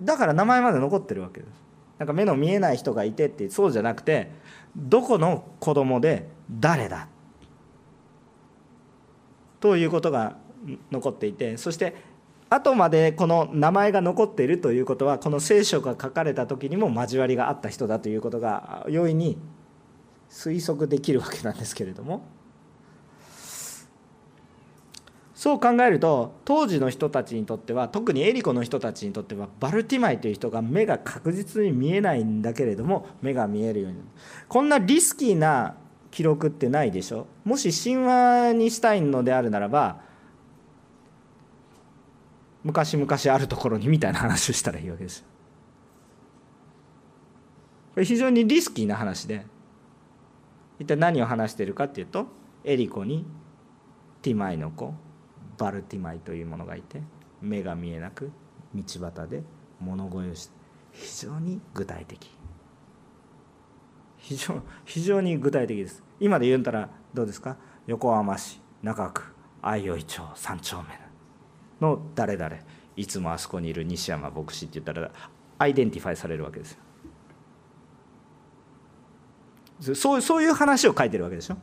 [0.02, 1.50] だから名前まで残ってるわけです。
[1.98, 4.32] なんか目の見えない人がいてってそうじゃなくて
[4.76, 7.08] どこの子供で誰だ
[9.60, 10.38] ということが
[10.92, 11.96] 残っていてそして
[12.50, 19.38] 後までこの名前が残っているということはこの聖書が書かれた時にも交わりがあった人だということが容易に
[20.30, 22.22] 推測できるわけなんですけれども。
[25.38, 34.00] そう考えると当時の人たちにとっては特にエリコの人たちにとってはバルティマイという人が目が確実に見えないんだけれども目が見えるように
[34.48, 35.76] こんなリスキーな
[36.18, 37.28] 記録ってないでしょ？
[37.46, 40.02] もし神話にしたいのであるならば
[42.64, 45.24] 昔々あるところにみたいな話をしたらいいわけです。
[47.94, 49.46] これ非常にリスキーな話で
[50.80, 52.26] 一体何を話しているかっていうと
[52.64, 53.24] エリコに
[54.24, 54.96] ティマイの子
[55.60, 57.00] バルティマイというものがいて
[57.44, 58.32] 目が見えなく
[58.74, 59.44] 道端で
[59.80, 60.54] 物乞いをして
[60.94, 62.32] 非常に具体的。
[64.18, 66.07] 非常非常に具体的です。
[66.20, 67.58] 今で言うんたらどうですか？
[67.86, 69.24] 横浜市中区
[69.62, 70.88] 相生町3丁目
[71.82, 72.56] の誰々。
[72.96, 75.12] いつもあそこにいる西山牧師って言ったら
[75.60, 76.80] identify されるわけですよ。
[79.96, 81.58] そうそういう話を書いてるわけでしょ？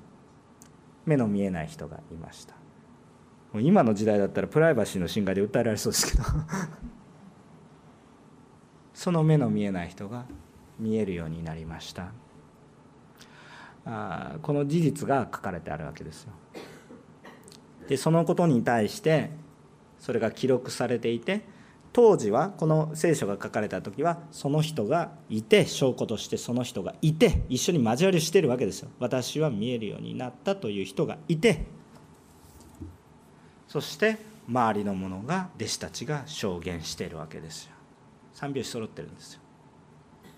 [1.04, 2.54] 目の見えない人がいました。
[3.52, 6.22] もう今の時代だったらプライバシーの侵害で訴えられそうですけど。
[8.94, 10.24] その目の見えない人が
[10.78, 12.12] 見えるようになりました。
[13.84, 16.32] あこの事実が書かれてあるわけですよ。
[17.88, 19.30] でそのことに対して
[19.98, 21.42] それが記録されていて
[21.92, 28.88] 当時はこの聖書が書かれた時はその人がいて証拠としてその人がいて一緒に交わりをしてるわけですよ。
[28.98, 31.66] 私は見えるようになったという人がいて。
[33.68, 34.18] そして
[34.48, 37.72] 周りの者が弟子たちが証言しているわけですよ。
[38.32, 39.43] 三拍子揃ってるんですよ。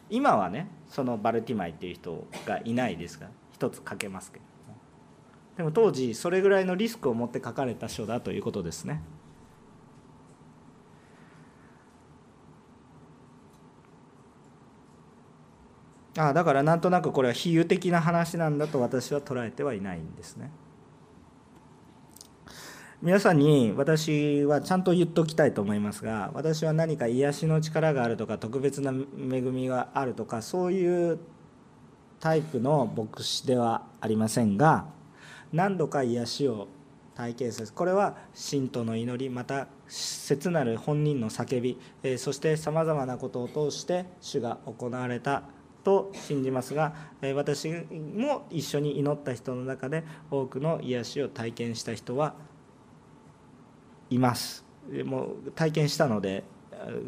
[0.09, 4.45] 今はねそのバルティマイっていう人がいないですが一つ書けますけど
[5.57, 9.01] でも当時それぐらいのリスクを持って書かれた書だということですね。
[16.19, 20.51] ああだからなんとなくこれは比喩的な話なんだと私は捉えてはいないんですね。
[23.07, 31.21] 皆さんに私はちゃんと言っておきたいと思いますが私は何か癒しの力があるとか特別な恵みがあるとかそういう
[32.19, 34.87] タイプの牧師ではありませんが
[35.53, 36.67] 何度か癒しを
[37.15, 41.79] 体験するこれは信徒の祈りまた切なる本人の叫び
[42.19, 45.45] そしてさまざまなことを通して主が行われた
[45.85, 46.93] と信じますが
[47.37, 52.35] 私も一緒に祈った人の中で多くの癒しを体験した人は
[54.11, 54.65] います。
[55.05, 56.45] もう体験したので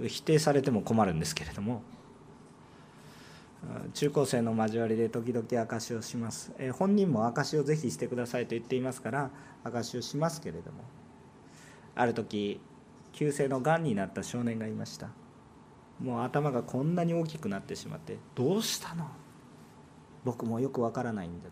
[0.06, 1.82] 否定されても困るんですけれども。
[3.92, 6.52] 中高生の交わりで時々証しをします。
[6.74, 9.30] 本人も証しをぜひしてくださいと言っていますから
[9.64, 10.84] 証しをしますけれども。
[11.96, 12.60] ある時
[13.12, 15.08] 急性のがんになった少年がいました。
[16.00, 19.08] もう頭がこんなに大きくなってしまってどうしたの？
[20.24, 21.48] 僕もよくわからないんだ。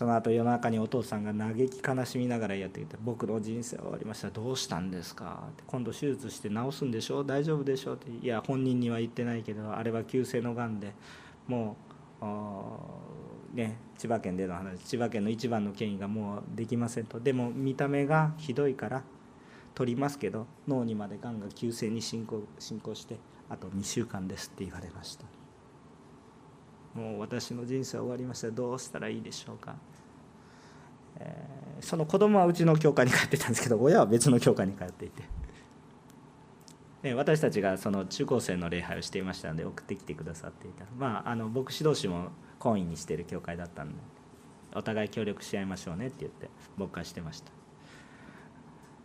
[0.00, 10.94] その後夜中にお父さんが嘆き悲しみながらやってきて「僕の人生終わりましたどうしたんですか?」って「今度手術して治すんでしょ大丈夫でしょ?」って「いや本人には言ってないけどあれは急性のがんで
[11.46, 11.76] も
[12.22, 19.02] うね千葉県での話千葉県の一番の権威がもうできませんとでも見た目がひどいから
[19.74, 23.18] 取りますけど脳にまでがんが急性に進行進行して
[23.50, 25.39] あと2週間ですって言われました
[26.94, 29.76] もう私の人生は終わりましたどうしたらいいでしょうか、
[31.18, 35.22] えー、その子供はうちの教会に通ってたんですけど親は別の教会に通っていて。
[37.02, 40.84] で私たちがその中高生の礼拝をしていましたので送ってきてくださっていた。
[40.98, 42.28] まああの牧師同士も
[42.58, 43.94] 懇意にしてる教会だったんで
[44.74, 47.52] お互い協力し合いましょうねって言って僕はしてました。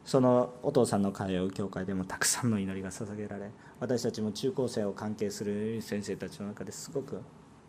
[0.03, 7.21] そのお父さんの通う教会でもたくさんの祈りが捧げられ私たちも中高生を関係する先生たちの中ですごく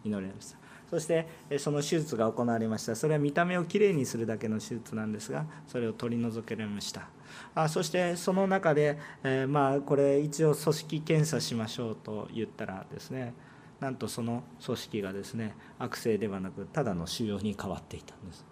[0.07, 0.59] 祈られました。
[0.89, 1.27] そして
[1.59, 2.95] その手術が行われました。
[2.95, 7.09] それは見た目をきれいにするだけの手術なんですがそれを取り除けられました。
[7.55, 13.35] あそしてその中で、えー、まあこれ一応組織検査しましょうと言ったらですね
[13.81, 18.47] なんとその組織がですね悪性ではなくただの腫瘍に変わっていたんです。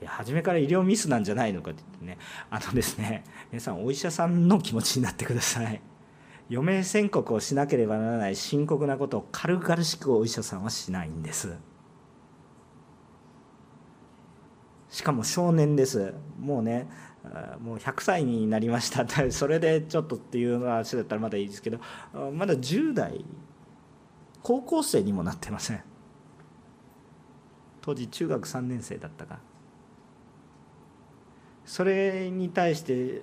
[0.00, 2.18] いや初めから医療ミスなんじゃないのかって言ってね。
[2.50, 5.80] あのですね皆さんお医者さんの気持ちになってください。
[6.50, 11.56] 余命宣告をしなければならない深刻なことを軽々しくお医者さんはしないんです。
[14.88, 16.12] しかも少年です。
[16.40, 16.88] もうね
[17.60, 19.06] もう100歳になりました。
[19.30, 21.78] それでちょっとっていう話だったらまだいいですけど
[22.32, 23.24] まだ10代
[24.42, 25.82] 高校生にもなってません。
[27.80, 29.38] 当時中学3年生だったか。
[31.64, 33.22] それに対して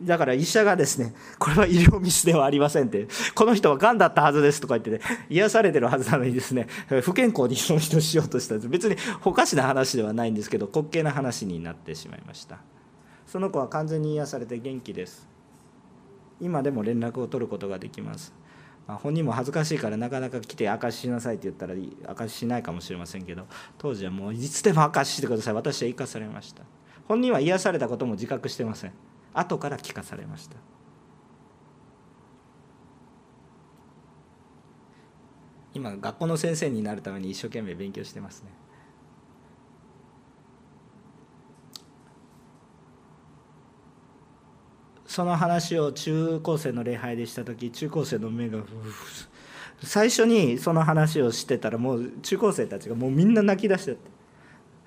[0.00, 6.66] だから医者がですね、これは医療ミスではありませんって、この人は癌だったはずですとか言ってね、癒されてるはずなのにですね、
[7.02, 8.68] 不健康にその人しようとしたんです。
[8.68, 12.58] 別におかしな話ではないんですけど、滑稽な話になってしまいました。
[13.26, 15.28] その子は完全に癒されて元気です。
[16.40, 18.34] 今でも連絡を取ることができます。
[18.86, 21.74] まあ、本人も恥ずかしいからなかなか来て証ししなさいって言ったら
[22.12, 23.46] 証ししないかもしれませんけど
[23.78, 26.62] 当時はもういつでも証ししてください私は生かされました
[27.08, 28.92] 本人は癒されたことも自覚してません
[29.34, 30.56] 後から聞かされました。
[35.74, 38.50] 今学校の先生になるために一生懸命勉強してますね。
[45.06, 48.58] その話を中高生の礼拝でした時中高生の目が
[49.82, 54.10] 最初にその話をしてたらもう中高生たちがもうみんな泣き出しちゃって。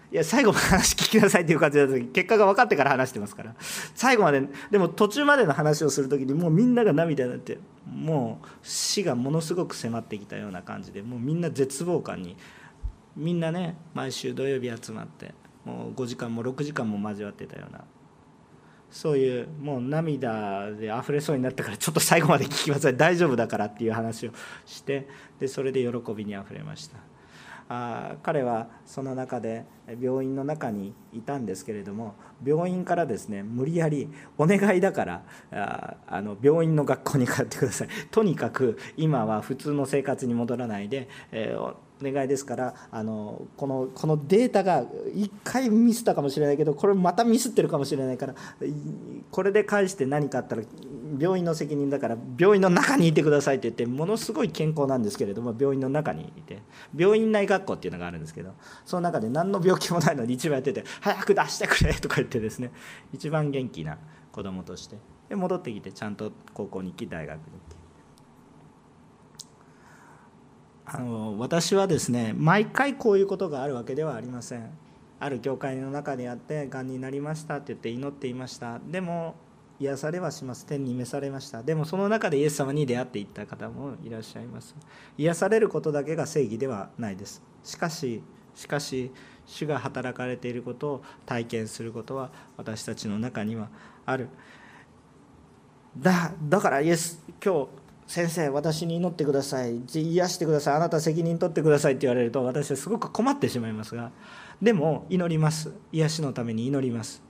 [0.10, 3.56] いや最後まで話聞きなさいっていう感じだと結果が分かってから話してますから。
[3.60, 4.42] 最後まで
[4.72, 12.38] でも途中までの話をする時にもうみんなが涙になってもう死がものすごく迫ってきたような感じでもうみんな絶望感に
[13.18, 15.34] みんなね毎週土曜日集まって
[15.66, 17.84] もう5時間も6時間も交わってたような
[18.90, 22.96] そういうもう涙で溢れそうになったからちょっと最後まで聞きなさい。
[22.96, 24.32] 大丈夫だからっていう話を
[24.66, 25.08] して
[25.40, 26.98] でそれで喜びにあふれました。
[27.70, 29.66] あ彼はその中で
[30.00, 32.16] 病院の中にいたんですけれども
[32.46, 37.88] 病院からですね無理やりお願いだからああの病院の学校に通ってください。
[38.12, 48.36] とにかく今は普通の生活に戻らないで、えー願いですからあのこのこのデータが1回ミスったかもしれないけどこれまたミスってるかもしれないから
[49.32, 50.64] これで返して何かあったら
[51.20, 56.62] 病院の責任だから病院の中にいてくださいって言ってものすごい健康なんですけれども病院の中にいて
[56.96, 58.54] 病院内学校っていうのがあるんですけど
[58.86, 62.72] その中で何の病気もないのに一番やってて「早く出してくれ」とか言ってですね
[63.14, 63.98] 一番元気な
[64.32, 64.98] 子供として
[65.30, 67.78] で戻ってきてちゃんと高校に行き大学に行って。
[70.90, 74.70] あの私はですね毎回こういうことがあるわけではありません。
[75.20, 78.80] ある教会の中にあってがんになりましたって言って祈っていました。
[78.80, 79.36] でも
[79.80, 80.66] 癒されはします。
[80.66, 81.62] 天に召されました。
[81.62, 84.76] でもその中でイエス様に出会っていった方もいらっしゃいます。
[85.18, 87.44] 癒されることだけが正義ではないです。
[87.64, 88.24] しかし
[88.56, 89.12] しかし
[89.46, 93.70] 主が働かれていることを体験することは私たちの中には
[94.06, 94.30] ある。
[95.98, 97.68] だだからイエス今日
[98.08, 99.82] 先生私に祈ってください。
[99.94, 100.76] 癒してください。
[100.76, 104.12] あなた責任取ってくださいって言われると私はすごく困ってしまいますが
[104.62, 105.74] でも祈ります。
[105.92, 107.22] 癒しのために祈ります。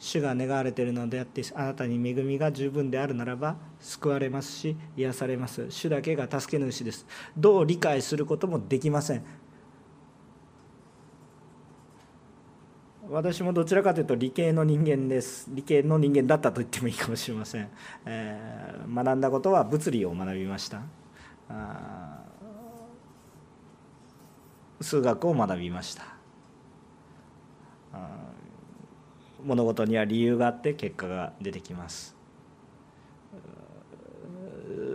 [0.00, 5.66] 主が願われているのであってあなたに恵みが十分であるならば救われますし癒されます。
[5.70, 7.06] 主だけが助け主です。
[7.36, 9.24] どう理解することもできません。
[13.10, 15.48] 私もどちらかというと理系の人間です。
[15.50, 17.68] 理系の人間だったと言ってもいいかもしれません、
[18.04, 20.82] えー、学んだことは物理を学びました。
[24.80, 26.04] 数学を学びました。
[29.42, 32.14] 物事には理由があって結果が出てきます。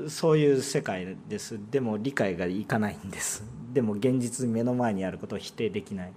[0.07, 1.59] そういう世界です。
[1.71, 3.43] でも理解がいかないんです。
[3.73, 6.13] でも現実目の前にあることを否定できない。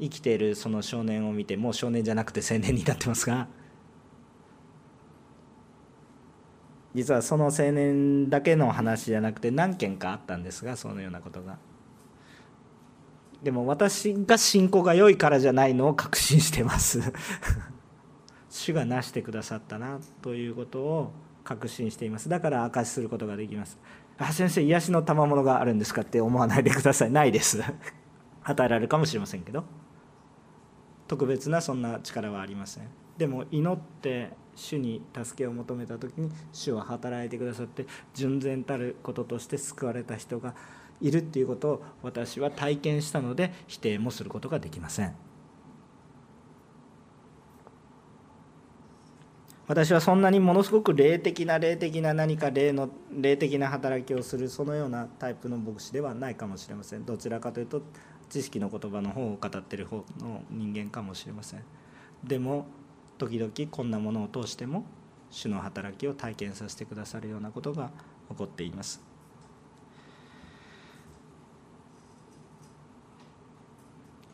[0.00, 3.48] 生きているその少年を見てもう少年じゃなくて青年になってますが。
[6.94, 11.58] 実はその青年だけの話じゃなくて何件かあったんですがそのようなことが。
[13.42, 17.00] でも私が信仰が良いからじゃないのを確信してます。
[18.48, 21.12] 主がなしてくださったなということを
[21.44, 22.28] 確信しています。
[22.28, 23.78] だから証しすることができます。
[24.16, 27.10] あ先生癒しの賜物があるんですかって思わないでください。
[27.10, 27.60] ないです。
[28.44, 29.64] 与えられるかもしれませんけど。
[31.06, 32.84] 特別なそんな力はありません。
[33.18, 40.54] でも祈って主に助けを求めた時に主は働いてくださって純然たることとして救われた人が
[41.00, 45.14] いるっていうことを私は体験したので否定もすることができません。
[49.66, 57.06] 私はそんなにものすごく霊的な霊的な何か霊の霊的な働きをするそのようなタイプの牧師ではないかもしれません。
[57.06, 57.82] どちらかというと
[58.28, 61.62] 知識の言葉の方を語ってる方の人間かもしれません。
[62.22, 62.66] でも
[63.18, 64.84] 時々こんなものを通しても
[65.30, 67.90] 主の働きを体験させてくださるようなことが
[68.30, 69.00] 起こっています。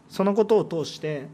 [0.09, 1.29] そのことを通して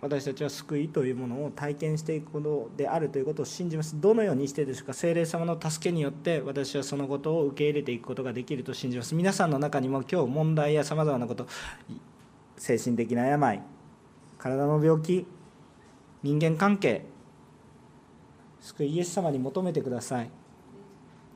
[0.00, 4.00] 私たちは救いというものを体験していくことであるということを信じます。
[4.00, 4.92] どのようにしてでしょうか。
[4.92, 9.16] 精霊様の助けによって私はそのことを受け入れていくことができると信じます。
[9.16, 11.48] 皆さんの中にも今日問題やさまざまなこと
[12.56, 13.62] 精神的な病
[14.38, 15.26] 体の病気
[16.22, 17.04] 人間関係
[18.60, 20.30] 救いイエス様に求めてください。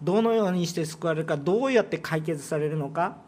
[0.01, 3.19] どのようにして救われるかどうやって解決されるのか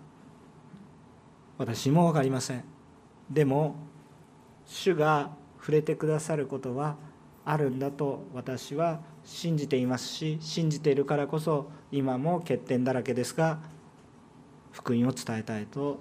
[1.56, 2.64] 私も分かりません。
[3.30, 3.76] でも
[4.66, 6.96] 主が触れてくださることは
[7.44, 13.58] あるんだと私は信じていますし信じているからこそ今も欠点だらけですが
[14.72, 16.00] 福音を伝えたいと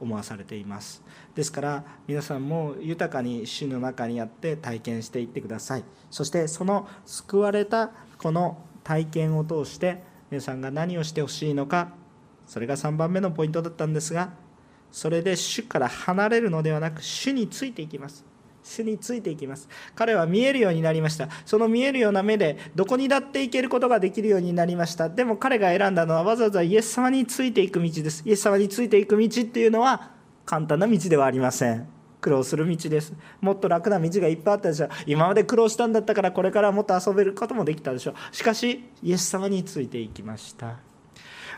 [0.00, 1.02] 思わされています。
[1.34, 5.84] ですから皆さんも豊かに主の中にあって体験していってください。
[6.10, 11.92] そしてその救われたこの体験を通して皆さんが何をしてほしいのか
[12.46, 14.32] それが3番目のポイントだったんですが
[14.92, 18.24] それで主から離れるのではなく主についていきます。
[18.62, 19.68] 主についていきます。
[19.94, 21.28] 彼は見えるようになりました。
[21.44, 25.08] その見えるような目でどこにだって行けることができるようになりました。
[25.08, 28.22] でも彼が選んだのはわざわざイエス様についていく道です。
[28.24, 30.10] イエス様についていく道っていうのは
[30.44, 31.88] 簡単な道ではありません。
[32.20, 33.12] 苦労する道です。
[33.40, 34.86] もっと楽な道がいっぱいあったでしょ。
[34.86, 38.12] う今まで苦労したんだったからこれからもっと遊べることもできたでしょ。
[38.12, 40.91] うしかしイエス様についていきました。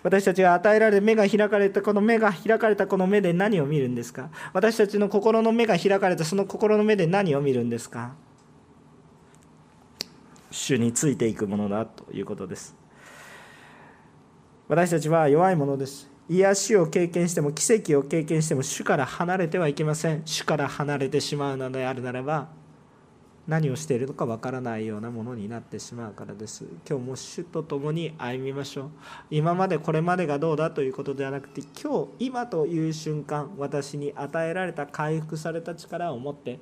[0.05, 4.29] 私たちが与えられ目が開かれたこの目が開かれたこの目で何を見るんですか？
[4.53, 8.15] 私たちの心の目が開かれたその心の目で何を見るんですか？
[10.51, 12.77] 主についていくものだということです。
[14.69, 16.09] 私たちは弱いものです。
[16.29, 20.23] 癒しを経験しても奇跡を経験しても主から離れてはいけません。
[20.27, 22.49] 主から離れてしまうのであるならば
[23.47, 26.65] 何をしているのかわからないようなものになってしまうからです。
[26.89, 28.91] 今日も主と共に歩みましょう。
[29.31, 36.59] 今までこれまでがどうだということではなくて今日今という瞬間私に与えられた回復された力を持って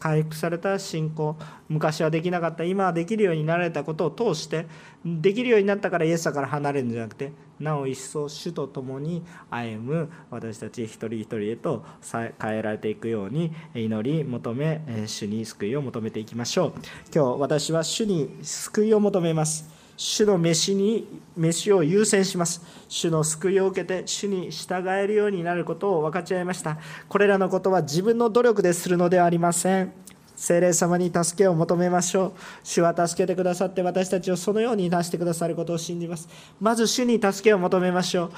[0.00, 1.36] 回復された信仰
[1.68, 4.66] 昔はできなかった今はできるようになられたことを通して
[5.04, 16.72] できるようになったからイエス様から離れるんじゃなくてなお一層主と共に歩む私たち一人一人へと変えられていくように祈り求め主に救いを求めていきましょう。
[17.14, 19.68] 今日私は主に救いを求めます。
[19.96, 22.62] 主の飯に飯を優先します。
[22.88, 26.78] 主の救いを受けて主に従えるようになることを分かち合いました。
[27.08, 29.92] これらのことは自分の努力でするのではありません。
[30.44, 32.32] 精霊様に助けを求めましょう。
[32.62, 36.28] 主は助けてくださって私たちをそのように出してくださることを信じます。
[36.60, 38.32] まず主に助けを求めましょう。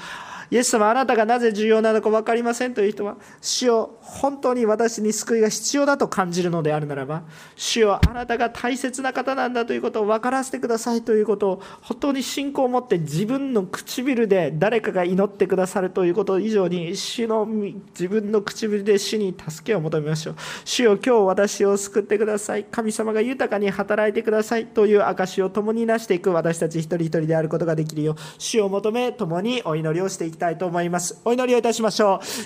[0.49, 7.23] イエス様あなたがなぜ重要なのか分かりませんという人は主を本当に私に救いが必要だと感じるのであるならば
[7.55, 20.35] 主よあなたが大切な方なんだということを分からせてくださいということを本当に信仰を持って自分の唇で誰かが祈ってくださるということ以上に主の自分の唇で主に助けを求めましょう。
[20.65, 22.63] 主よ今日私を救ってください。
[22.63, 31.19] 神様が豊かに働いてくださいという証を共になしていく私たち一人一人であることができるよう主を求め共にお祈りをしていききたいと思います。
[31.25, 32.25] お祈りをいたしましょう。